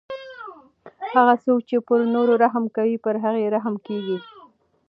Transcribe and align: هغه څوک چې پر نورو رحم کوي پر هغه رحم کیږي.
هغه 1.13 1.33
څوک 1.43 1.59
چې 1.69 1.75
پر 1.87 1.99
نورو 2.15 2.33
رحم 2.43 2.65
کوي 2.75 2.95
پر 3.03 3.15
هغه 3.23 3.39
رحم 3.55 3.75
کیږي. 3.87 4.17